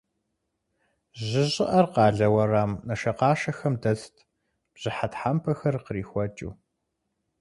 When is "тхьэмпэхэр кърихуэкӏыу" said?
5.11-6.53